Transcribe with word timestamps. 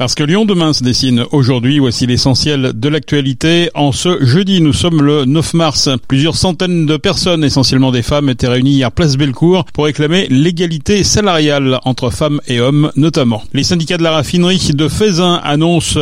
Parce 0.00 0.14
que 0.14 0.24
Lyon 0.24 0.46
demain 0.46 0.72
se 0.72 0.82
dessine 0.82 1.26
aujourd'hui, 1.30 1.78
voici 1.78 2.06
l'essentiel 2.06 2.72
de 2.74 2.88
l'actualité. 2.88 3.68
En 3.74 3.92
ce 3.92 4.24
jeudi, 4.24 4.62
nous 4.62 4.72
sommes 4.72 5.02
le 5.02 5.26
9 5.26 5.52
mars. 5.52 5.90
Plusieurs 6.08 6.36
centaines 6.36 6.86
de 6.86 6.96
personnes, 6.96 7.44
essentiellement 7.44 7.92
des 7.92 8.00
femmes, 8.00 8.30
étaient 8.30 8.48
réunies 8.48 8.76
hier 8.76 8.90
place 8.92 9.18
Bellecour 9.18 9.66
pour 9.74 9.84
réclamer 9.84 10.26
l'égalité 10.30 11.04
salariale 11.04 11.80
entre 11.84 12.08
femmes 12.08 12.40
et 12.48 12.60
hommes 12.60 12.90
notamment. 12.96 13.42
Les 13.52 13.62
syndicats 13.62 13.98
de 13.98 14.02
la 14.02 14.12
raffinerie 14.12 14.70
de 14.72 14.88
Faisin 14.88 15.38
annoncent 15.44 16.00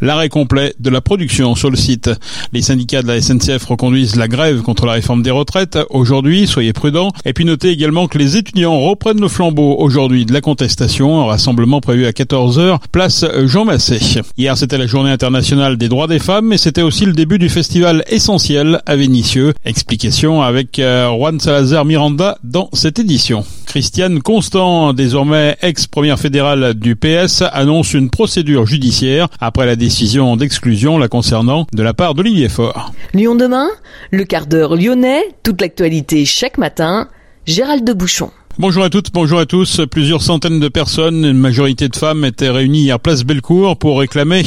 l'arrêt 0.00 0.28
complet 0.28 0.72
de 0.78 0.88
la 0.88 1.00
production 1.00 1.56
sur 1.56 1.70
le 1.70 1.76
site. 1.76 2.08
Les 2.52 2.62
syndicats 2.62 3.02
de 3.02 3.08
la 3.08 3.20
SNCF 3.20 3.64
reconduisent 3.64 4.14
la 4.14 4.28
grève 4.28 4.62
contre 4.62 4.86
la 4.86 4.92
réforme 4.92 5.24
des 5.24 5.32
retraites 5.32 5.76
aujourd'hui, 5.90 6.46
soyez 6.46 6.72
prudents. 6.72 7.10
Et 7.24 7.32
puis 7.32 7.44
notez 7.44 7.70
également 7.70 8.06
que 8.06 8.16
les 8.16 8.36
étudiants 8.36 8.78
reprennent 8.78 9.20
le 9.20 9.26
flambeau 9.26 9.74
aujourd'hui 9.76 10.24
de 10.24 10.32
la 10.32 10.40
contestation, 10.40 11.20
un 11.20 11.26
rassemblement 11.26 11.80
prévu 11.80 12.06
à 12.06 12.12
14h, 12.12 12.78
place 12.92 13.24
Jean 13.46 13.64
Massé. 13.64 13.98
Hier, 14.36 14.56
c'était 14.56 14.78
la 14.78 14.86
journée 14.86 15.10
internationale 15.10 15.76
des 15.76 15.88
droits 15.88 16.06
des 16.06 16.18
femmes 16.18 16.52
et 16.52 16.58
c'était 16.58 16.82
aussi 16.82 17.06
le 17.06 17.12
début 17.12 17.38
du 17.38 17.48
festival 17.48 18.04
essentiel 18.08 18.80
à 18.86 18.96
Vénissieux. 18.96 19.52
Explication 19.64 20.42
avec 20.42 20.78
euh, 20.78 21.08
Juan 21.08 21.38
Salazar 21.40 21.84
Miranda 21.84 22.38
dans 22.44 22.68
cette 22.72 22.98
édition. 22.98 23.44
Christiane 23.66 24.20
Constant, 24.20 24.92
désormais 24.92 25.56
ex-première 25.62 26.18
fédérale 26.18 26.74
du 26.74 26.96
PS, 26.96 27.42
annonce 27.52 27.94
une 27.94 28.10
procédure 28.10 28.66
judiciaire 28.66 29.28
après 29.40 29.66
la 29.66 29.76
décision 29.76 30.36
d'exclusion 30.36 30.98
la 30.98 31.08
concernant 31.08 31.66
de 31.72 31.82
la 31.82 31.94
part 31.94 32.14
d'Olivier 32.14 32.48
Faure. 32.48 32.92
Lyon 33.14 33.34
demain, 33.34 33.68
le 34.10 34.24
quart 34.24 34.46
d'heure 34.46 34.76
lyonnais, 34.76 35.22
toute 35.42 35.60
l'actualité 35.60 36.24
chaque 36.24 36.58
matin, 36.58 37.08
Gérald 37.46 37.84
de 37.84 37.92
Bouchon. 37.92 38.30
Bonjour 38.58 38.82
à 38.82 38.90
toutes, 38.90 39.12
bonjour 39.14 39.38
à 39.38 39.46
tous. 39.46 39.80
Plusieurs 39.90 40.22
centaines 40.22 40.58
de 40.58 40.68
personnes, 40.68 41.24
une 41.24 41.38
majorité 41.38 41.88
de 41.88 41.96
femmes, 41.96 42.24
étaient 42.24 42.50
réunies 42.50 42.82
hier 42.82 42.98
place 42.98 43.22
Bellecour 43.22 43.78
pour 43.78 44.00
réclamer 44.00 44.42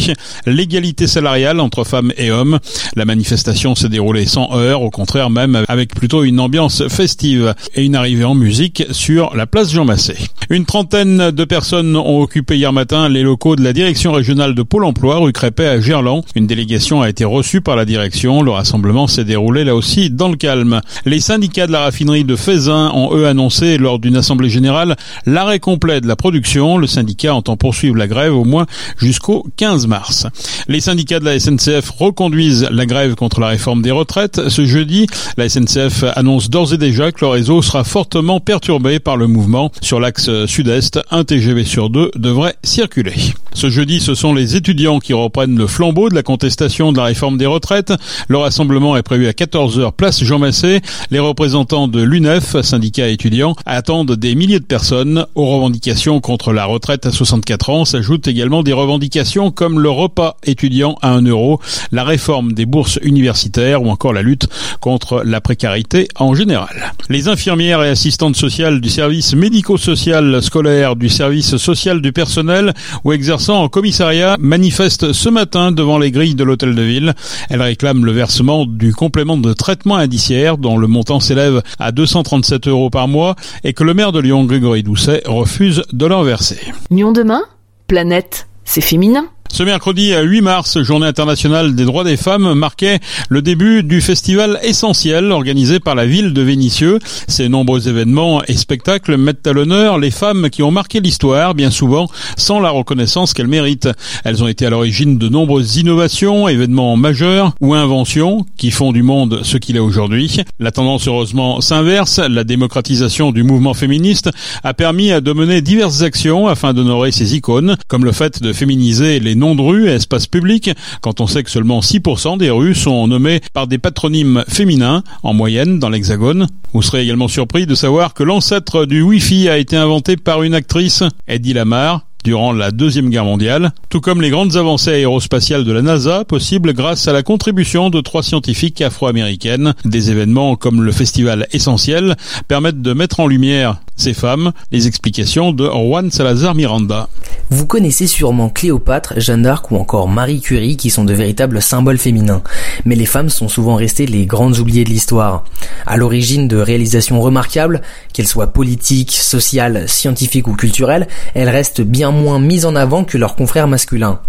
l'égalité 0.46 1.08
salariale 1.08 1.62
entre 1.62 1.86
femmes 1.86 2.12
et 2.18 2.30
hommes. 2.30 2.60
La 2.96 3.06
manifestation 3.06 3.76
s'est 3.76 3.90
déroulée 3.90 4.26
sans 4.26 4.50
heurts, 4.56 4.82
au 4.82 4.90
contraire 4.90 5.30
même 5.30 5.64
avec 5.70 5.96
plutôt 5.96 6.24
une 6.26 6.42
ambiance 6.42 6.88
festive 6.90 7.56
et 7.76 7.86
une 7.86 7.96
arrivée 7.96 8.26
en 8.26 8.36
musique 8.36 8.84
sur 8.92 9.36
la 9.36 9.48
place 9.48 9.72
Jean 9.72 9.86
Massé. 9.86 10.16
Une 10.50 10.66
trentaine 10.66 11.32
de 11.32 11.46
personnes 11.46 11.96
ont 11.96 12.22
occupé 12.22 12.58
hier 12.58 12.74
matin 12.74 13.08
les 13.08 13.24
locaux 13.24 13.56
de 13.56 13.64
la 13.64 13.72
direction 13.72 14.12
régionale 14.12 14.54
de 14.54 14.62
Pôle 14.62 14.84
emploi 14.84 15.18
rue 15.18 15.32
Crépet 15.32 15.66
à 15.66 15.80
Gerland. 15.80 16.24
Une 16.36 16.46
délégation 16.46 17.02
a 17.02 17.10
été 17.10 17.24
reçue 17.24 17.62
par 17.62 17.78
la 17.78 17.86
direction. 17.86 18.44
Le 18.44 18.52
rassemblement 18.52 19.08
s'est 19.08 19.24
déroulé 19.24 19.64
là 19.64 19.74
aussi 19.74 20.10
dans 20.10 20.30
le 20.30 20.36
calme. 20.36 20.82
Les 21.06 21.22
syndicats 21.22 21.68
de 21.68 21.72
la 21.72 21.80
raffinerie 21.80 22.26
de 22.26 22.36
Faisin 22.36 22.92
ont 22.94 23.16
eux 23.16 23.26
annoncé 23.26 23.78
d'une 24.00 24.16
assemblée 24.16 24.50
générale 24.50 24.96
l'arrêt 25.26 25.60
complet 25.60 26.02
de 26.02 26.08
la 26.08 26.16
production. 26.16 26.78
Le 26.78 26.88
syndicat 26.88 27.36
entend 27.36 27.58
poursuivre 27.58 27.96
la 27.96 28.08
grève 28.08 28.36
au 28.36 28.46
moins 28.46 28.66
jusqu'au 28.98 29.46
15 29.58 29.88
mars. 29.88 30.28
Les 30.68 30.80
syndicats 30.80 31.20
de 31.20 31.26
la 31.26 31.40
SNCF 31.40 31.90
reconduisent 31.90 32.68
la 32.72 32.86
grève 32.86 33.16
contre 33.16 33.40
la 33.40 33.48
réforme 33.48 33.82
des 33.82 33.92
retraites. 33.92 34.50
Ce 34.50 34.66
jeudi, 34.66 35.08
la 35.38 35.50
SNCF 35.50 36.04
annonce 36.16 36.50
d'ores 36.50 36.74
et 36.74 36.78
déjà 36.78 37.12
que 37.12 37.22
le 37.22 37.28
réseau 37.28 37.62
sera 37.62 37.84
fortement 37.84 38.40
perturbé 38.40 39.00
par 39.00 39.18
le 39.18 39.28
mouvement. 39.28 39.72
Sur 39.82 40.00
l'axe 40.00 40.30
sud-est, 40.46 41.00
un 41.12 41.24
TGV 41.24 41.66
sur 41.66 41.90
deux 41.90 42.12
devrait 42.16 42.56
circuler. 42.64 43.14
Ce 43.54 43.70
jeudi, 43.70 44.00
ce 44.00 44.16
sont 44.16 44.34
les 44.34 44.56
étudiants 44.56 45.00
qui 45.00 45.14
reprennent 45.14 45.58
le 45.58 45.68
flambeau 45.68 46.10
de 46.10 46.16
la 46.16 46.24
contestation 46.24 46.92
de 46.92 46.98
la 46.98 47.06
réforme 47.06 47.38
des 47.38 47.46
retraites. 47.46 47.94
Le 48.28 48.38
rassemblement 48.38 48.98
est 48.98 49.04
prévu 49.04 49.28
à 49.28 49.32
14h 49.32 49.92
place 49.92 50.24
Jean 50.24 50.40
Massé. 50.40 50.82
Les 51.12 51.20
représentants 51.20 51.88
de 51.88 52.02
l'UNEF, 52.02 52.60
syndicat 52.62 53.08
étudiant, 53.10 53.56
attendent 53.66 54.14
des 54.14 54.36
milliers 54.36 54.60
de 54.60 54.66
personnes. 54.66 55.26
Aux 55.36 55.46
revendications 55.46 56.20
contre 56.20 56.52
la 56.52 56.66
retraite 56.66 57.06
à 57.06 57.12
64 57.12 57.70
ans 57.70 57.86
s'ajoutent 57.86 58.28
également 58.28 58.64
des 58.64 58.74
revendications 58.74 59.52
comme 59.52 59.80
le 59.80 59.90
repas 59.90 60.38
étudiant 60.44 60.98
à 61.02 61.12
1 61.12 61.22
euro, 61.24 61.60
la 61.92 62.04
réforme 62.04 62.54
des 62.54 62.66
bourses 62.66 63.00
universitaires 63.04 63.84
ou 63.84 63.90
encore 63.90 64.14
la 64.14 64.24
lutte 64.24 64.48
contre 64.82 65.22
la 65.24 65.42
précarité 65.42 66.08
en 66.18 66.34
général. 66.34 66.94
Les 67.10 67.28
infirmières 67.28 67.84
et 67.84 67.90
assistantes 67.90 68.36
sociales 68.36 68.82
du 68.82 68.90
service 68.90 69.36
médico-social 69.36 70.42
scolaire, 70.42 70.96
du 70.96 71.10
service 71.10 71.58
social 71.58 72.02
du 72.02 72.12
personnel 72.12 72.74
ou 73.04 73.14
exerçant 73.44 73.62
en 73.62 73.68
commissariat 73.68 74.38
manifestent 74.40 75.12
ce 75.12 75.28
matin 75.28 75.74
devant 75.74 75.98
les 75.98 76.12
grilles 76.12 76.34
de 76.34 76.46
l'hôtel 76.46 76.76
de 76.76 76.82
ville. 76.82 77.14
Elles 77.50 77.62
réclament 77.62 78.06
le 78.06 78.14
versement 78.14 78.66
du 78.66 78.94
complément 78.94 79.36
de 79.36 79.52
traitement 79.52 79.98
indiciaire 79.98 80.58
dont 80.58 80.78
le 80.78 80.88
montant 80.88 81.20
s'élève 81.20 81.62
à 81.78 81.92
237 81.92 82.70
euros 82.70 82.90
par 82.90 83.10
mois 83.10 83.36
et 83.66 83.74
que 83.74 83.84
le 83.84 83.94
maire 83.94 84.14
de 84.14 84.20
Lyon, 84.22 84.46
Grégory 84.46 84.82
Doucet, 84.82 85.24
refuse 85.26 85.84
de 85.92 86.06
leur 86.06 86.24
verser. 86.24 86.58
Lyon 86.90 87.12
demain, 87.12 87.42
planète, 87.88 88.48
c'est 88.64 88.80
féminin. 88.80 89.26
Ce 89.54 89.62
mercredi 89.62 90.16
8 90.16 90.42
mars, 90.42 90.82
journée 90.82 91.06
internationale 91.06 91.76
des 91.76 91.86
droits 91.86 92.04
des 92.04 92.18
femmes, 92.18 92.56
marquait 92.56 93.00
le 93.30 93.44
début 93.44 93.84
du 93.84 94.02
festival 94.02 94.60
essentiel 94.64 95.32
organisé 95.32 95.80
par 95.80 95.94
la 95.94 96.08
ville 96.08 96.34
de 96.34 96.42
Vénissieux. 96.42 96.98
Ces 97.28 97.50
nombreux 97.50 97.88
événements 97.88 98.42
et 98.48 98.56
spectacles 98.56 99.16
mettent 99.16 99.46
à 99.46 99.54
l'honneur 99.54 100.00
les 100.00 100.10
femmes 100.10 100.50
qui 100.50 100.64
ont 100.64 100.72
marqué 100.72 101.02
l'histoire, 101.02 101.54
bien 101.54 101.70
souvent 101.70 102.10
sans 102.36 102.60
la 102.60 102.72
reconnaissance 102.72 103.36
qu'elles 103.36 103.48
méritent. 103.48 103.90
Elles 104.24 104.44
ont 104.44 104.48
été 104.48 104.66
à 104.66 104.72
l'origine 104.72 105.20
de 105.20 105.30
nombreuses 105.30 105.78
innovations, 105.78 106.48
événements 106.48 106.98
majeurs 106.98 107.54
ou 107.62 107.76
inventions 107.76 108.48
qui 108.58 108.72
font 108.72 108.92
du 108.92 109.04
monde 109.04 109.42
ce 109.44 109.58
qu'il 109.58 109.76
est 109.76 109.80
aujourd'hui. 109.80 110.42
La 110.60 110.72
tendance 110.72 111.08
heureusement 111.08 111.62
s'inverse. 111.62 112.18
La 112.18 112.44
démocratisation 112.44 113.32
du 113.32 113.44
mouvement 113.44 113.76
féministe 113.76 114.32
a 114.64 114.74
permis 114.74 115.10
de 115.10 115.32
mener 115.32 115.62
diverses 115.62 116.02
actions 116.02 116.48
afin 116.48 116.74
d'honorer 116.74 117.12
ces 117.12 117.36
icônes, 117.36 117.78
comme 117.88 118.04
le 118.04 118.14
fait 118.14 118.42
de 118.42 118.52
féminiser 118.52 119.20
les 119.20 119.43
noms 119.44 119.56
de 119.56 119.62
rues 119.62 119.90
et 119.90 119.96
espaces 119.96 120.28
publics, 120.28 120.70
quand 121.02 121.20
on 121.20 121.28
sait 121.28 121.44
que 121.44 121.52
seulement 121.52 121.82
6% 121.82 122.38
des 122.38 122.50
rues 122.50 122.76
sont 122.76 123.08
nommées 123.08 123.42
par 123.52 123.68
des 123.68 123.78
patronymes 123.78 124.46
féminins, 124.48 125.04
en 125.22 125.34
moyenne, 125.34 125.80
dans 125.80 125.90
l'Hexagone. 125.90 126.48
Vous 126.72 126.82
serez 126.82 127.04
également 127.04 127.28
surpris 127.28 127.66
de 127.66 127.76
savoir 127.76 128.14
que 128.14 128.24
l'ancêtre 128.24 128.86
du 128.86 129.02
Wi-Fi 129.02 129.50
a 129.50 129.58
été 129.58 129.76
inventé 129.76 130.16
par 130.16 130.44
une 130.44 130.54
actrice, 130.54 131.04
Eddie 131.28 131.54
Lamar, 131.54 132.06
durant 132.24 132.54
la 132.54 132.72
Deuxième 132.72 133.10
Guerre 133.10 133.26
mondiale, 133.26 133.72
tout 133.90 134.02
comme 134.02 134.22
les 134.22 134.30
grandes 134.30 134.56
avancées 134.56 134.92
aérospatiales 134.92 135.64
de 135.64 135.72
la 135.72 135.82
NASA, 135.82 136.24
possibles 136.26 136.74
grâce 136.74 137.08
à 137.08 137.14
la 137.14 137.24
contribution 137.24 137.90
de 137.90 138.02
trois 138.02 138.24
scientifiques 138.24 138.82
afro-américaines. 138.82 139.74
Des 139.86 140.12
événements 140.12 140.56
comme 140.56 140.82
le 140.82 140.92
Festival 140.92 141.48
Essentiel 141.52 142.16
permettent 142.48 142.82
de 142.82 142.94
mettre 142.94 143.20
en 143.20 143.28
lumière 143.28 143.78
ces 143.96 144.14
femmes, 144.14 144.52
les 144.72 144.88
explications 144.88 145.52
de 145.52 145.68
Juan 145.68 146.10
Salazar 146.10 146.56
Miranda. 146.56 147.10
Vous 147.50 147.68
connaissez 147.68 148.08
sûrement 148.08 148.50
Cléopâtre, 148.50 149.14
Jeanne 149.18 149.44
d'Arc 149.44 149.70
ou 149.72 149.76
encore 149.76 150.08
Marie 150.08 150.42
Curie 150.42 150.78
qui 150.78 150.90
sont 150.90 151.04
de 151.04 151.14
véritables 151.14 151.62
symboles 151.62 152.00
féminins. 152.00 152.42
Mais 152.86 152.96
les 152.96 153.06
femmes 153.06 153.30
sont 153.30 153.48
souvent 153.48 153.76
restées 153.76 154.08
les 154.08 154.26
grandes 154.26 154.58
oubliées 154.58 154.84
de 154.84 154.90
l'histoire. 154.90 155.44
À 155.86 155.98
l'origine 155.98 156.48
de 156.48 156.58
réalisations 156.58 157.22
remarquables, 157.22 157.82
qu'elles 158.14 158.28
soient 158.28 158.54
politiques, 158.54 159.12
sociales, 159.12 159.88
scientifiques 159.88 160.48
ou 160.48 160.56
culturelles, 160.56 161.08
elles 161.36 161.50
restent 161.50 161.82
bien 161.82 162.12
moins 162.14 162.40
mises 162.40 162.66
en 162.66 162.76
avant 162.76 163.04
que 163.04 163.18
leurs 163.18 163.36
confrères 163.36 163.68
masculins. 163.68 164.20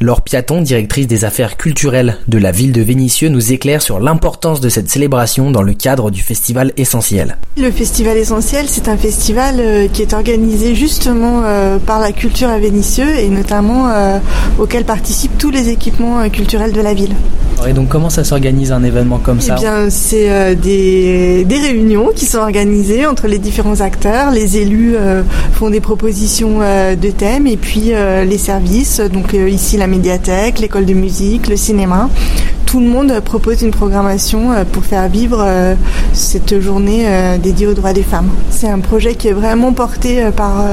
Laure 0.00 0.22
Piaton, 0.22 0.62
directrice 0.62 1.06
des 1.06 1.24
affaires 1.24 1.56
culturelles 1.56 2.16
de 2.28 2.38
la 2.38 2.50
ville 2.50 2.72
de 2.72 2.82
Vénissieux, 2.82 3.28
nous 3.28 3.52
éclaire 3.52 3.82
sur 3.82 4.00
l'importance 4.00 4.60
de 4.60 4.68
cette 4.68 4.90
célébration 4.90 5.50
dans 5.50 5.62
le 5.62 5.74
cadre 5.74 6.10
du 6.10 6.22
festival 6.22 6.72
essentiel. 6.76 7.36
Le 7.56 7.70
festival 7.70 8.16
essentiel, 8.16 8.66
c'est 8.68 8.88
un 8.88 8.96
festival 8.96 9.56
euh, 9.58 9.88
qui 9.92 10.02
est 10.02 10.12
organisé 10.12 10.74
justement 10.74 11.42
euh, 11.44 11.78
par 11.78 12.00
la 12.00 12.12
culture 12.12 12.48
à 12.48 12.58
Vénissieux 12.58 13.16
et 13.18 13.28
notamment 13.28 13.90
euh, 13.90 14.18
auquel 14.58 14.84
participent 14.84 15.38
tous 15.38 15.50
les 15.50 15.68
équipements 15.68 16.28
culturels 16.30 16.72
de 16.72 16.80
la 16.80 16.94
ville. 16.94 17.14
Et 17.66 17.72
donc 17.72 17.88
comment 17.88 18.10
ça 18.10 18.24
s'organise 18.24 18.72
un 18.72 18.82
événement 18.82 19.18
comme 19.18 19.40
ça 19.40 19.54
Eh 19.56 19.60
bien, 19.60 19.88
c'est 19.88 20.56
des, 20.56 21.44
des 21.44 21.58
réunions 21.58 22.08
qui 22.14 22.26
sont 22.26 22.38
organisées 22.38 23.06
entre 23.06 23.28
les 23.28 23.38
différents 23.38 23.80
acteurs. 23.80 24.32
Les 24.32 24.56
élus 24.56 24.96
font 25.52 25.70
des 25.70 25.80
propositions 25.80 26.58
de 26.58 27.10
thèmes 27.10 27.31
et 27.46 27.56
puis 27.56 27.92
les 28.26 28.38
services, 28.38 29.00
donc 29.00 29.32
ici 29.32 29.76
la 29.76 29.86
médiathèque, 29.86 30.58
l'école 30.58 30.84
de 30.84 30.94
musique, 30.94 31.48
le 31.48 31.56
cinéma. 31.56 32.10
Tout 32.72 32.80
le 32.80 32.86
monde 32.86 33.20
propose 33.20 33.60
une 33.60 33.70
programmation 33.70 34.64
pour 34.72 34.82
faire 34.86 35.06
vivre 35.06 35.46
cette 36.14 36.58
journée 36.58 37.04
dédiée 37.42 37.66
aux 37.66 37.74
droits 37.74 37.92
des 37.92 38.02
femmes. 38.02 38.30
C'est 38.48 38.66
un 38.66 38.78
projet 38.78 39.14
qui 39.14 39.28
est 39.28 39.34
vraiment 39.34 39.74
porté 39.74 40.22
par 40.34 40.64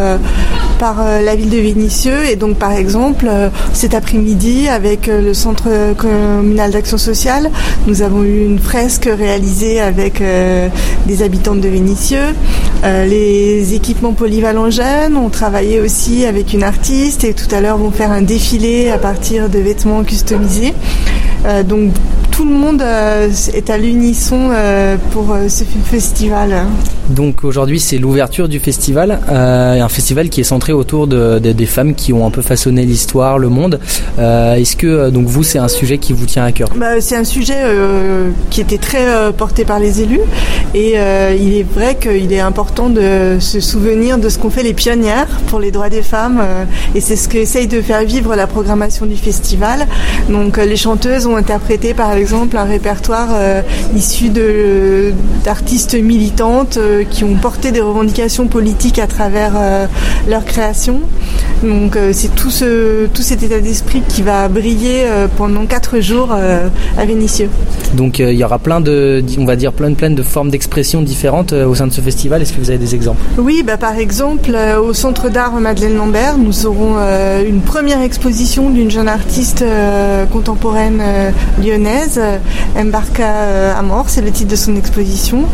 par 0.79 1.03
la 1.03 1.35
ville 1.35 1.49
de 1.49 1.57
Vénissieux 1.57 2.29
et 2.31 2.37
donc 2.37 2.55
par 2.55 2.71
exemple 2.71 3.29
cet 3.73 3.93
après-midi 3.93 4.69
avec 4.69 5.07
le 5.07 5.33
centre 5.33 5.93
communal 5.97 6.71
d'action 6.71 6.97
sociale, 6.97 7.51
nous 7.85 8.01
avons 8.01 8.23
eu 8.23 8.45
une 8.45 8.59
fresque 8.59 9.09
réalisée 9.11 9.81
avec 9.81 10.23
des 11.05 11.21
habitantes 11.21 11.59
de 11.59 11.67
Vénissieux. 11.67 12.33
les 12.83 13.73
équipements 13.73 14.13
polyvalents 14.13 14.69
jeunes 14.69 15.17
ont 15.17 15.27
travaillé 15.29 15.81
aussi 15.81 16.25
avec 16.25 16.53
une 16.53 16.63
artiste 16.63 17.25
et 17.25 17.33
tout 17.33 17.53
à 17.53 17.59
l'heure 17.59 17.77
vont 17.77 17.91
faire 17.91 18.13
un 18.13 18.21
défilé 18.21 18.89
à 18.89 18.97
partir 18.97 19.49
de 19.49 19.59
vêtements 19.59 20.05
customisés. 20.05 20.73
Euh, 21.45 21.63
donc 21.63 21.93
tout 22.31 22.45
le 22.45 22.51
monde 22.51 22.81
euh, 22.81 23.29
est 23.53 23.69
à 23.69 23.77
l'unisson 23.77 24.49
euh, 24.51 24.97
pour 25.11 25.35
ce 25.47 25.63
festival. 25.63 26.67
Donc 27.09 27.43
aujourd'hui 27.43 27.79
c'est 27.79 27.97
l'ouverture 27.97 28.47
du 28.47 28.59
festival, 28.59 29.19
euh, 29.31 29.81
un 29.81 29.89
festival 29.89 30.29
qui 30.29 30.41
est 30.41 30.43
centré 30.43 30.73
autour 30.73 31.07
de, 31.07 31.39
de, 31.39 31.51
des 31.51 31.65
femmes 31.65 31.95
qui 31.95 32.13
ont 32.13 32.25
un 32.25 32.29
peu 32.29 32.41
façonné 32.41 32.85
l'histoire, 32.85 33.39
le 33.39 33.49
monde. 33.49 33.79
Euh, 34.19 34.53
Est-ce 34.55 34.75
que 34.75 34.87
euh, 34.87 35.09
donc 35.09 35.25
vous 35.27 35.43
c'est 35.43 35.57
un 35.57 35.67
sujet 35.67 35.97
qui 35.97 36.13
vous 36.13 36.25
tient 36.27 36.45
à 36.45 36.51
cœur? 36.51 36.69
Bah, 36.75 37.01
C'est 37.01 37.15
un 37.15 37.23
sujet 37.23 37.55
qui 38.49 38.61
était 38.61 38.77
très 38.77 39.33
porté 39.33 39.65
par 39.65 39.79
les 39.79 40.01
élus 40.01 40.21
et 40.75 40.95
il 41.39 41.53
est 41.53 41.63
vrai 41.63 41.97
qu'il 41.99 42.31
est 42.31 42.39
important 42.39 42.89
de 42.89 43.37
se 43.39 43.59
souvenir 43.59 44.17
de 44.17 44.29
ce 44.29 44.37
qu'ont 44.37 44.49
fait 44.49 44.63
les 44.63 44.73
pionnières 44.73 45.27
pour 45.47 45.59
les 45.59 45.71
droits 45.71 45.89
des 45.89 46.03
femmes 46.03 46.41
et 46.93 47.01
c'est 47.01 47.15
ce 47.15 47.27
qu'essaye 47.27 47.67
de 47.67 47.81
faire 47.81 48.03
vivre 48.03 48.35
la 48.35 48.47
programmation 48.47 49.05
du 49.05 49.15
festival. 49.15 49.87
Donc 50.29 50.57
les 50.57 50.77
chanteuses 50.77 51.25
ont 51.25 51.35
interprété 51.35 51.93
par 51.93 52.13
exemple 52.13 52.57
un 52.57 52.65
répertoire 52.65 53.29
issu 53.95 54.29
d'artistes 55.43 55.95
militantes 55.95 56.77
qui 57.03 57.23
ont 57.23 57.35
porté 57.35 57.71
des 57.71 57.81
revendications 57.81 58.47
politiques 58.47 58.99
à 58.99 59.07
travers 59.07 59.53
euh, 59.55 59.87
leur 60.27 60.45
création. 60.45 61.01
Donc 61.63 61.95
euh, 61.95 62.11
c'est 62.13 62.33
tout, 62.35 62.49
ce, 62.49 63.07
tout 63.07 63.21
cet 63.21 63.43
état 63.43 63.59
d'esprit 63.59 64.01
qui 64.07 64.21
va 64.21 64.47
briller 64.47 65.03
euh, 65.05 65.27
pendant 65.37 65.65
quatre 65.65 65.99
jours 65.99 66.31
à 66.31 67.05
Vénissieux. 67.05 67.49
Donc 67.93 68.19
il 68.19 68.33
y 68.33 68.43
aura 68.43 68.59
plein 68.59 68.81
de, 68.81 69.23
on 69.37 69.45
va 69.45 69.55
dire 69.55 69.73
plein, 69.73 69.93
plein 69.93 70.09
de 70.09 70.23
formes 70.23 70.49
d'expression 70.49 71.01
différentes 71.01 71.53
au 71.53 71.75
sein 71.75 71.87
de 71.87 71.93
ce 71.93 72.01
festival. 72.01 72.41
Est-ce 72.41 72.53
que 72.53 72.59
vous 72.59 72.69
avez 72.69 72.79
des 72.79 72.95
exemples? 72.95 73.21
Oui, 73.37 73.63
bah, 73.65 73.77
par 73.77 73.97
exemple 73.97 74.51
au 74.81 74.93
Centre 74.93 75.29
d'art 75.29 75.53
Madeleine 75.53 75.95
Lambert, 75.95 76.37
nous 76.37 76.65
aurons 76.65 76.97
une 77.45 77.61
première 77.61 78.01
exposition 78.01 78.69
d'une 78.69 78.91
jeune 78.91 79.07
artiste 79.07 79.63
contemporaine 80.31 81.01
lyonnaise, 81.61 82.21
Embarca 82.77 83.75
Amor, 83.77 84.05
c'est 84.07 84.21
le 84.21 84.31
titre 84.31 84.51
de 84.51 84.55
son 84.55 84.75
exposition. 84.75 85.45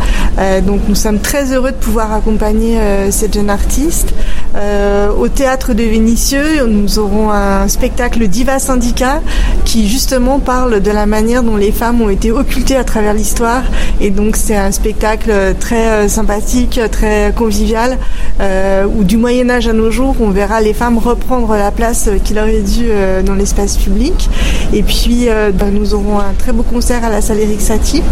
donc 0.65 0.81
nous 0.87 0.95
sommes 0.95 1.19
très 1.19 1.53
heureux 1.53 1.71
de 1.71 1.77
pouvoir 1.77 2.13
accompagner 2.13 2.79
euh, 2.79 3.11
cette 3.11 3.33
jeune 3.33 3.49
artiste. 3.49 4.13
Euh, 4.55 5.09
au 5.09 5.27
théâtre 5.27 5.73
de 5.73 5.83
Vénissieux, 5.83 6.65
nous 6.65 6.97
aurons 6.97 7.29
un 7.29 7.67
spectacle 7.67 8.27
Diva 8.27 8.57
Syndicat 8.59 9.21
qui 9.65 9.89
justement 9.89 10.39
parle 10.39 10.79
de 10.79 10.91
la 10.91 11.05
manière 11.05 11.43
dont 11.43 11.57
les 11.57 11.71
femmes 11.71 12.01
ont 12.01 12.09
été 12.09 12.31
occultées 12.31 12.77
à 12.77 12.85
travers 12.85 13.13
l'histoire. 13.13 13.63
Et 13.99 14.11
donc 14.11 14.37
c'est 14.37 14.55
un 14.55 14.71
spectacle 14.71 15.55
très 15.59 15.87
euh, 15.87 16.07
sympathique, 16.07 16.79
très 16.91 17.33
convivial, 17.35 17.97
euh, 18.39 18.85
où 18.85 19.03
du 19.03 19.17
Moyen 19.17 19.49
Âge 19.49 19.67
à 19.67 19.73
nos 19.73 19.91
jours, 19.91 20.15
on 20.21 20.29
verra 20.29 20.61
les 20.61 20.73
femmes 20.73 20.97
reprendre 20.97 21.53
la 21.55 21.71
place 21.71 22.09
qui 22.23 22.33
leur 22.33 22.47
est 22.47 22.61
due 22.61 22.87
euh, 22.89 23.23
dans 23.23 23.35
l'espace 23.35 23.77
public. 23.77 24.29
Et 24.73 24.83
puis 24.83 25.27
ben, 25.53 25.71
nous 25.71 25.93
aurons 25.93 26.19
un 26.19 26.33
très 26.37 26.51
beau 26.51 26.63
concert 26.63 27.03
à 27.03 27.09
la 27.09 27.21
salle 27.21 27.39
Eric 27.39 27.61
Satie. 27.61 28.03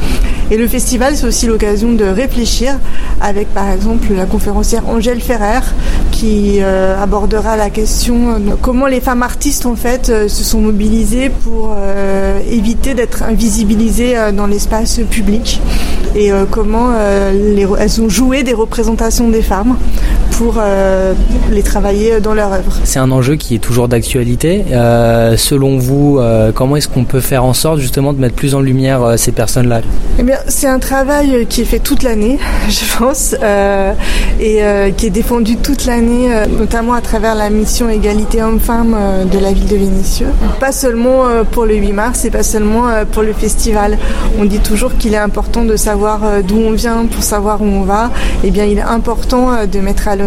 Et 0.52 0.58
le 0.58 0.68
festival, 0.68 1.16
c'est 1.16 1.26
aussi 1.26 1.48
l'occasion 1.48 1.94
de 1.94 2.06
réfléchir 2.06 2.78
avec 3.22 3.48
par 3.54 3.70
exemple 3.70 4.08
la 4.14 4.26
conférencière 4.26 4.88
Angèle 4.88 5.22
Ferrer 5.22 5.62
qui 6.12 6.33
euh, 6.62 7.02
abordera 7.02 7.58
la 7.58 7.70
question 7.70 8.40
de 8.40 8.56
comment 8.62 8.88
les 8.88 9.02
femmes 9.02 9.24
artistes 9.24 9.66
en 9.66 9.76
fait 9.76 10.10
euh, 10.10 10.28
se 10.28 10.44
sont 10.44 10.62
mobilisées 10.62 11.30
pour 11.30 11.76
euh, 11.78 12.40
éviter 12.50 12.94
d'être 12.94 13.24
invisibilisées 13.24 14.16
dans 14.36 14.48
l'espace 14.48 15.00
public 15.10 15.62
et 16.16 16.32
comment 16.52 16.92
les, 17.32 17.68
elles 17.80 18.02
ont 18.02 18.10
joué 18.10 18.44
des 18.44 18.54
représentations 18.54 19.30
des 19.30 19.42
femmes 19.42 19.78
pour 20.38 20.62
les 21.52 21.64
travailler 21.64 22.20
dans 22.20 22.34
leur 22.34 22.52
œuvre. 22.54 22.74
C'est 22.84 23.00
un 23.00 23.12
enjeu 23.12 23.36
qui 23.36 23.56
est 23.56 23.60
toujours 23.60 23.88
d'actualité. 23.88 24.64
selon 25.38 25.78
vous, 25.78 26.20
comment 26.56 26.76
est-ce 26.76 26.88
qu'on 26.88 27.06
peut 27.06 27.22
faire 27.22 27.44
en 27.44 27.54
sorte 27.54 27.80
justement 27.80 28.14
de 28.14 28.20
mettre 28.20 28.36
plus 28.36 28.56
en 28.56 28.62
lumière 28.62 29.18
ces 29.18 29.32
personnes-là? 29.32 29.82
Eh 30.20 30.24
bien, 30.24 30.38
c'est 30.48 30.68
un 30.68 30.80
travail 30.80 31.48
qui 31.50 31.62
est 31.62 31.66
fait 31.66 31.80
toute 31.80 32.04
l'année, 32.04 32.38
je 32.70 32.98
pense, 32.98 33.36
euh, 33.42 33.94
et 34.40 34.64
euh, 34.64 34.92
qui 34.92 35.08
est 35.08 35.12
défendu 35.12 35.58
toute 35.58 35.86
l'année, 35.86 36.34
euh, 36.34 36.46
notamment 36.46 36.94
à 36.94 37.02
travers 37.02 37.36
la 37.36 37.50
mission 37.50 37.90
égalité 37.90 38.42
homme-femme 38.42 38.96
de 39.32 39.40
la 39.40 39.52
ville 39.52 39.68
de 39.68 39.76
Vénissieux. 39.76 40.28
Pas 40.60 40.72
seulement 40.72 41.24
pour 41.52 41.66
le 41.66 41.76
8 41.76 41.94
mars 41.94 42.26
et 42.26 42.32
pas 42.32 42.44
seulement 42.44 42.84
pour 43.12 43.24
le 43.24 43.34
festival. 43.34 43.98
On 44.40 44.46
dit 44.46 44.60
toujours 44.60 44.96
qu'il 44.98 45.14
est 45.14 45.18
important 45.18 45.64
de 45.64 45.76
savoir 45.76 46.22
d'où 46.48 46.58
on 46.58 46.72
vient 46.72 47.06
pour 47.06 47.24
savoir 47.24 47.62
où 47.62 47.66
on 47.66 47.84
va. 47.84 48.12
Eh 48.44 48.52
bien, 48.52 48.66
il 48.66 48.78
est 48.78 48.82
important 48.82 49.66
de 49.66 49.80
mettre 49.80 50.08
à 50.08 50.16
l'honneur, 50.16 50.23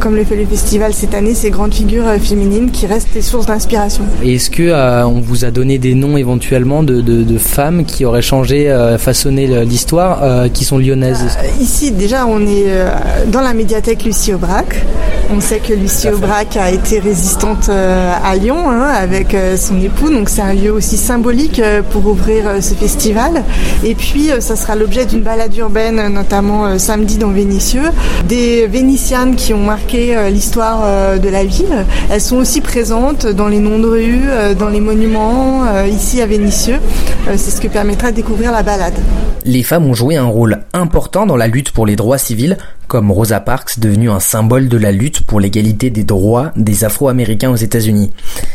comme 0.00 0.16
le 0.16 0.24
fait 0.24 0.36
le 0.36 0.46
festival 0.46 0.92
cette 0.92 1.14
année, 1.14 1.34
ces 1.34 1.50
grandes 1.50 1.74
figures 1.74 2.06
féminines 2.20 2.70
qui 2.70 2.86
restent 2.86 3.12
des 3.14 3.22
sources 3.22 3.46
d'inspiration. 3.46 4.04
Est-ce 4.24 4.50
que 4.50 4.72
on 5.04 5.20
vous 5.20 5.44
a 5.44 5.50
donné 5.50 5.78
des 5.78 5.94
noms 5.94 6.16
éventuellement 6.16 6.82
de, 6.82 7.00
de, 7.00 7.22
de 7.22 7.38
femmes 7.38 7.84
qui 7.84 8.04
auraient 8.04 8.22
changé, 8.22 8.74
façonné 8.98 9.64
l'histoire, 9.64 10.50
qui 10.52 10.64
sont 10.64 10.78
lyonnaises? 10.78 11.24
Ici, 11.60 11.90
déjà, 11.92 12.26
on 12.26 12.40
est 12.46 12.68
dans 13.28 13.40
la 13.40 13.54
médiathèque 13.54 14.04
Lucie 14.04 14.32
Aubrac. 14.32 14.84
On 15.34 15.40
sait 15.40 15.60
que 15.60 15.72
Lucie 15.72 16.08
Aubrac 16.08 16.56
a 16.56 16.70
été 16.70 16.98
résistante 16.98 17.68
à 17.70 18.36
Lyon 18.36 18.70
hein, 18.70 18.82
avec 19.00 19.36
son 19.56 19.80
époux, 19.80 20.10
donc 20.10 20.28
c'est 20.28 20.42
un 20.42 20.52
lieu 20.52 20.72
aussi 20.72 20.96
symbolique 20.96 21.62
pour 21.90 22.06
ouvrir 22.06 22.44
ce 22.60 22.74
festival. 22.74 23.42
Et 23.84 23.94
puis, 23.94 24.30
ça 24.40 24.56
sera 24.56 24.74
l'objet 24.76 25.06
d'une 25.06 25.22
balade 25.22 25.56
urbaine, 25.56 26.08
notamment 26.12 26.78
samedi 26.78 27.18
dans 27.18 27.30
Vénissieux. 27.30 27.90
Des 28.28 28.66
Qui 29.36 29.52
ont 29.52 29.58
marqué 29.58 30.16
l'histoire 30.30 31.18
de 31.18 31.28
la 31.28 31.44
ville, 31.44 31.84
elles 32.10 32.20
sont 32.20 32.36
aussi 32.36 32.60
présentes 32.60 33.26
dans 33.26 33.48
les 33.48 33.58
noms 33.58 33.78
de 33.78 33.88
rues, 33.88 34.54
dans 34.58 34.68
les 34.68 34.80
monuments, 34.80 35.64
ici 35.84 36.22
à 36.22 36.26
Vénissieux. 36.26 36.78
C'est 37.26 37.50
ce 37.50 37.60
que 37.60 37.68
permettra 37.68 38.10
de 38.10 38.16
découvrir 38.16 38.52
la 38.52 38.62
balade. 38.62 38.94
Les 39.44 39.64
femmes 39.64 39.86
ont 39.86 39.92
joué 39.92 40.16
un 40.16 40.24
rôle 40.24 40.62
important 40.72 41.26
dans 41.26 41.36
la 41.36 41.48
lutte 41.48 41.72
pour 41.72 41.84
les 41.84 41.96
droits 41.96 42.16
civils, 42.16 42.56
comme 42.86 43.10
Rosa 43.10 43.40
Parks 43.40 43.80
devenue 43.80 44.08
un 44.08 44.20
symbole 44.20 44.68
de 44.68 44.78
la 44.78 44.92
lutte 44.92 45.24
pour 45.24 45.40
l'égalité 45.40 45.90
des 45.90 46.04
droits 46.04 46.52
des 46.56 46.84
Afro-Américains 46.84 47.50
aux 47.50 47.56
États-Unis. 47.56 48.12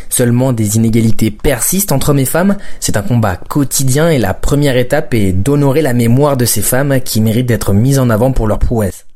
Seulement 0.09 0.53
des 0.53 0.77
inégalités 0.77 1.29
persistent 1.29 1.91
entre 1.91 2.09
hommes 2.09 2.19
et 2.19 2.25
femmes, 2.25 2.55
c'est 2.79 2.97
un 2.97 3.03
combat 3.03 3.35
quotidien 3.35 4.09
et 4.09 4.17
la 4.17 4.33
première 4.33 4.77
étape 4.77 5.13
est 5.13 5.33
d'honorer 5.33 5.81
la 5.81 5.93
mémoire 5.93 6.37
de 6.37 6.45
ces 6.45 6.61
femmes 6.61 6.99
qui 7.03 7.21
méritent 7.21 7.47
d'être 7.47 7.73
mises 7.73 7.99
en 7.99 8.09
avant 8.09 8.31
pour 8.31 8.47
leur 8.47 8.59
prouesse. 8.59 9.06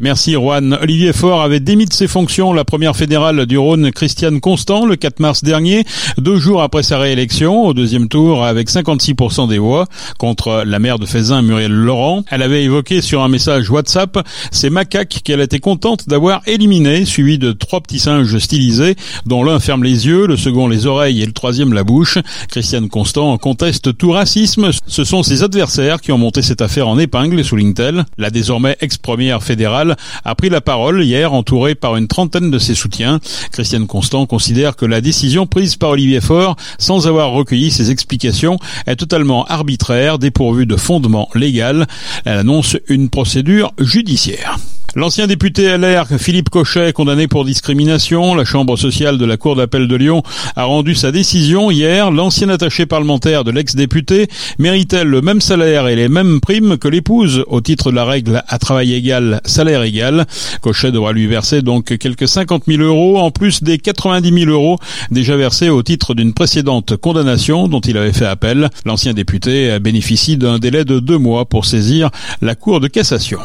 Merci 0.00 0.32
Juan. 0.32 0.76
Olivier 0.82 1.12
Faure 1.12 1.40
avait 1.40 1.60
démis 1.60 1.84
de 1.84 1.92
ses 1.92 2.08
fonctions 2.08 2.52
la 2.52 2.64
première 2.64 2.96
fédérale 2.96 3.46
du 3.46 3.56
Rhône 3.56 3.92
Christiane 3.92 4.40
Constant 4.40 4.86
le 4.86 4.96
4 4.96 5.20
mars 5.20 5.44
dernier, 5.44 5.84
deux 6.18 6.36
jours 6.36 6.62
après 6.62 6.82
sa 6.82 6.98
réélection 6.98 7.64
au 7.64 7.74
deuxième 7.74 8.08
tour 8.08 8.44
avec 8.44 8.68
56% 8.68 9.48
des 9.48 9.58
voix 9.58 9.86
contre 10.18 10.64
la 10.66 10.80
maire 10.80 10.98
de 10.98 11.06
Fézin 11.06 11.42
Muriel 11.42 11.70
Laurent. 11.70 12.24
Elle 12.32 12.42
avait 12.42 12.64
évoqué 12.64 13.02
sur 13.02 13.22
un 13.22 13.28
message 13.28 13.70
WhatsApp 13.70 14.18
ces 14.50 14.68
macaques 14.68 15.20
qu'elle 15.22 15.40
était 15.40 15.60
contente 15.60 16.08
d'avoir 16.08 16.42
éliminés, 16.48 17.04
suivis 17.04 17.38
de 17.38 17.52
trois 17.52 17.80
petits 17.80 18.00
singes 18.00 18.36
stylisés 18.38 18.96
dont 19.26 19.44
l'un 19.44 19.60
ferme 19.60 19.84
les 19.84 20.08
yeux, 20.08 20.26
le 20.26 20.36
second 20.36 20.66
les 20.66 20.86
oreilles 20.86 21.22
et 21.22 21.26
le 21.26 21.32
troisième 21.32 21.72
la 21.72 21.84
bouche. 21.84 22.18
Christiane 22.48 22.88
Constant 22.88 23.38
conteste 23.38 23.96
tout 23.96 24.10
racisme. 24.10 24.70
Ce 24.88 25.04
sont 25.04 25.22
ses 25.22 25.44
adversaires 25.44 26.00
qui 26.00 26.10
ont 26.10 26.18
monté 26.18 26.42
cette 26.42 26.62
affaire 26.62 26.88
en 26.88 26.98
épingle, 26.98 27.44
souligne-t-elle. 27.44 28.06
La 28.18 28.30
désormais 28.30 28.76
ex-première 28.80 29.40
fédérale 29.40 29.83
a 30.24 30.34
pris 30.34 30.48
la 30.48 30.60
parole 30.60 31.04
hier 31.04 31.32
entouré 31.32 31.74
par 31.74 31.96
une 31.96 32.08
trentaine 32.08 32.50
de 32.50 32.58
ses 32.58 32.74
soutiens. 32.74 33.20
Christiane 33.52 33.86
Constant 33.86 34.26
considère 34.26 34.76
que 34.76 34.86
la 34.86 35.00
décision 35.00 35.46
prise 35.46 35.76
par 35.76 35.90
Olivier 35.90 36.20
Faure, 36.20 36.56
sans 36.78 37.06
avoir 37.06 37.30
recueilli 37.30 37.70
ses 37.70 37.90
explications, 37.90 38.58
est 38.86 38.96
totalement 38.96 39.44
arbitraire, 39.46 40.18
dépourvue 40.18 40.66
de 40.66 40.76
fondement 40.76 41.28
légal. 41.34 41.86
Elle 42.24 42.38
annonce 42.38 42.76
une 42.88 43.08
procédure 43.10 43.72
judiciaire. 43.78 44.58
L'ancien 44.96 45.26
député 45.26 45.76
LR 45.76 46.06
Philippe 46.18 46.50
Cochet, 46.50 46.92
condamné 46.92 47.26
pour 47.26 47.44
discrimination, 47.44 48.36
la 48.36 48.44
Chambre 48.44 48.76
sociale 48.76 49.18
de 49.18 49.24
la 49.24 49.36
Cour 49.36 49.56
d'appel 49.56 49.88
de 49.88 49.96
Lyon 49.96 50.22
a 50.54 50.64
rendu 50.64 50.94
sa 50.94 51.10
décision 51.10 51.72
hier. 51.72 52.12
L'ancien 52.12 52.48
attaché 52.48 52.86
parlementaire 52.86 53.42
de 53.42 53.50
l'ex-député 53.50 54.28
méritait 54.60 55.02
le 55.02 55.20
même 55.20 55.40
salaire 55.40 55.88
et 55.88 55.96
les 55.96 56.08
mêmes 56.08 56.40
primes 56.40 56.78
que 56.78 56.86
l'épouse 56.86 57.44
au 57.48 57.60
titre 57.60 57.90
de 57.90 57.96
la 57.96 58.04
règle 58.04 58.44
à 58.46 58.58
travail 58.60 58.94
égal, 58.94 59.40
salaire 59.44 59.82
égal. 59.82 60.26
Cochet 60.60 60.92
devra 60.92 61.12
lui 61.12 61.26
verser 61.26 61.60
donc 61.62 61.98
quelques 61.98 62.28
50 62.28 62.62
000 62.68 62.80
euros 62.80 63.18
en 63.18 63.32
plus 63.32 63.64
des 63.64 63.78
90 63.78 64.32
000 64.44 64.50
euros 64.52 64.78
déjà 65.10 65.36
versés 65.36 65.70
au 65.70 65.82
titre 65.82 66.14
d'une 66.14 66.34
précédente 66.34 66.96
condamnation 66.96 67.66
dont 67.66 67.80
il 67.80 67.96
avait 67.96 68.12
fait 68.12 68.26
appel. 68.26 68.70
L'ancien 68.86 69.12
député 69.12 69.76
bénéficie 69.80 70.36
d'un 70.36 70.60
délai 70.60 70.84
de 70.84 71.00
deux 71.00 71.18
mois 71.18 71.46
pour 71.46 71.66
saisir 71.66 72.10
la 72.40 72.54
Cour 72.54 72.78
de 72.78 72.86
cassation. 72.86 73.40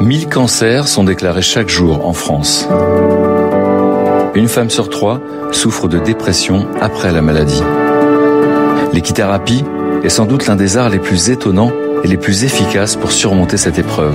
1000 0.00 0.28
cancers 0.28 0.88
sont 0.88 1.04
déclarés 1.04 1.42
chaque 1.42 1.68
jour 1.68 2.06
en 2.06 2.12
France. 2.12 2.68
Une 4.34 4.48
femme 4.48 4.70
sur 4.70 4.90
trois 4.90 5.20
souffre 5.52 5.88
de 5.88 5.98
dépression 5.98 6.68
après 6.80 7.12
la 7.12 7.22
maladie. 7.22 7.62
L'équithérapie 8.92 9.64
est 10.04 10.08
sans 10.08 10.26
doute 10.26 10.46
l'un 10.46 10.56
des 10.56 10.76
arts 10.76 10.90
les 10.90 10.98
plus 10.98 11.30
étonnants 11.30 11.72
et 12.04 12.08
les 12.08 12.18
plus 12.18 12.44
efficaces 12.44 12.96
pour 12.96 13.10
surmonter 13.10 13.56
cette 13.56 13.78
épreuve. 13.78 14.14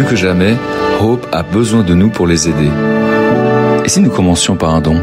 plus 0.00 0.04
que 0.04 0.16
jamais, 0.16 0.56
Hope 1.02 1.26
a 1.32 1.42
besoin 1.42 1.82
de 1.82 1.94
nous 1.94 2.10
pour 2.10 2.26
les 2.26 2.46
aider. 2.46 2.68
Et 3.86 3.88
si 3.88 4.00
nous 4.00 4.10
commencions 4.10 4.56
par 4.56 4.74
un 4.74 4.82
don? 4.82 4.96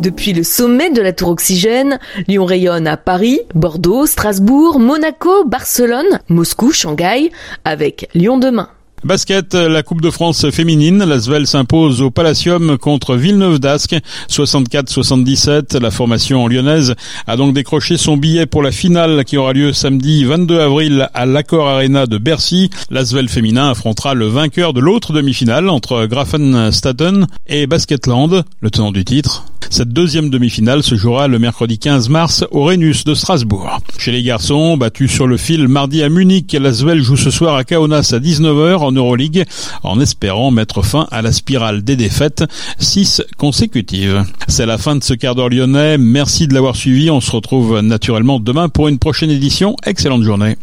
Depuis 0.00 0.32
le 0.32 0.42
sommet 0.42 0.88
de 0.88 1.02
la 1.02 1.12
tour 1.12 1.28
Oxygène, 1.28 1.98
Lyon 2.28 2.46
rayonne 2.46 2.86
à 2.86 2.96
Paris, 2.96 3.40
Bordeaux, 3.54 4.06
Strasbourg, 4.06 4.80
Monaco, 4.80 5.44
Barcelone, 5.44 6.20
Moscou, 6.30 6.72
Shanghai, 6.72 7.30
avec 7.66 8.08
Lyon 8.14 8.38
demain. 8.38 8.70
Basket, 9.04 9.54
la 9.54 9.82
Coupe 9.82 10.00
de 10.00 10.10
France 10.10 10.50
féminine, 10.50 11.04
la 11.04 11.20
Svel 11.20 11.46
s'impose 11.46 12.00
au 12.00 12.10
Palacium 12.10 12.78
contre 12.78 13.14
Villeneuve 13.14 13.58
d'Ascq, 13.58 13.96
64-77. 14.30 15.78
La 15.78 15.90
formation 15.90 16.48
lyonnaise 16.48 16.94
a 17.26 17.36
donc 17.36 17.54
décroché 17.54 17.98
son 17.98 18.16
billet 18.16 18.46
pour 18.46 18.62
la 18.62 18.72
finale 18.72 19.24
qui 19.24 19.36
aura 19.36 19.52
lieu 19.52 19.72
samedi 19.72 20.24
22 20.24 20.58
avril 20.58 21.08
à 21.14 21.26
l'Accor 21.26 21.68
Arena 21.68 22.06
de 22.06 22.18
Bercy. 22.18 22.70
La 22.90 23.04
Svel 23.04 23.28
féminin 23.28 23.70
affrontera 23.70 24.14
le 24.14 24.26
vainqueur 24.26 24.72
de 24.72 24.80
l'autre 24.80 25.12
demi-finale 25.12 25.68
entre 25.68 26.06
Grafenstaden 26.06 27.26
et 27.46 27.66
Basketland, 27.66 28.44
le 28.60 28.70
tenant 28.70 28.92
du 28.92 29.04
titre. 29.04 29.44
Cette 29.70 29.88
deuxième 29.88 30.30
demi-finale 30.30 30.82
se 30.82 30.94
jouera 30.94 31.26
le 31.28 31.38
mercredi 31.38 31.78
15 31.78 32.08
mars 32.08 32.44
au 32.50 32.64
Rhenus 32.64 33.04
de 33.04 33.14
Strasbourg. 33.14 33.80
Chez 33.98 34.12
les 34.12 34.22
garçons, 34.22 34.76
battus 34.76 35.10
sur 35.12 35.26
le 35.26 35.36
fil 35.36 35.66
mardi 35.66 36.02
à 36.02 36.08
Munich, 36.08 36.56
la 36.58 36.72
Svel 36.72 37.02
joue 37.02 37.16
ce 37.16 37.30
soir 37.30 37.56
à 37.56 37.64
Kaunas 37.64 38.12
à 38.14 38.18
19h 38.18 38.85
en 38.86 38.92
Euroleague 38.92 39.44
en 39.82 40.00
espérant 40.00 40.50
mettre 40.50 40.82
fin 40.82 41.06
à 41.10 41.22
la 41.22 41.32
spirale 41.32 41.82
des 41.82 41.96
défaites, 41.96 42.44
6 42.78 43.22
consécutives. 43.36 44.24
C'est 44.48 44.66
la 44.66 44.78
fin 44.78 44.96
de 44.96 45.04
ce 45.04 45.14
quart 45.14 45.34
d'heure 45.34 45.48
lyonnais. 45.48 45.98
Merci 45.98 46.48
de 46.48 46.54
l'avoir 46.54 46.76
suivi. 46.76 47.10
On 47.10 47.20
se 47.20 47.30
retrouve 47.30 47.80
naturellement 47.80 48.40
demain 48.40 48.68
pour 48.68 48.88
une 48.88 48.98
prochaine 48.98 49.30
édition. 49.30 49.76
Excellente 49.84 50.22
journée. 50.22 50.56